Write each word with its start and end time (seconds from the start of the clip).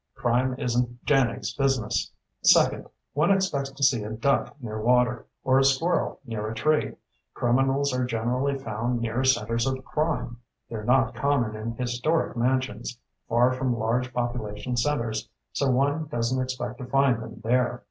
Crime 0.15 0.55
isn't 0.57 1.05
JANIG's 1.05 1.53
business. 1.53 2.11
Second, 2.43 2.87
one 3.13 3.29
expects 3.29 3.69
to 3.69 3.83
see 3.83 4.01
a 4.01 4.09
duck 4.09 4.55
near 4.59 4.81
water, 4.81 5.27
or 5.43 5.59
a 5.59 5.63
squirrel 5.63 6.19
near 6.25 6.49
a 6.49 6.55
tree. 6.55 6.95
Criminals 7.35 7.93
are 7.93 8.03
generally 8.03 8.57
found 8.57 8.99
near 8.99 9.23
centers 9.23 9.67
of 9.67 9.85
crime. 9.85 10.37
They're 10.67 10.83
not 10.85 11.13
common 11.13 11.55
in 11.55 11.73
historic 11.73 12.35
mansions, 12.35 12.97
far 13.29 13.51
from 13.53 13.77
large 13.77 14.11
population 14.11 14.75
centers, 14.75 15.29
so 15.53 15.69
one 15.69 16.07
doesn't 16.07 16.41
expect 16.41 16.79
to 16.79 16.87
find 16.87 17.21
them 17.21 17.39
there. 17.43 17.79